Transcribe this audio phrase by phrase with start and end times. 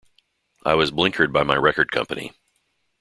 [0.65, 2.31] I was blinkered by my record company.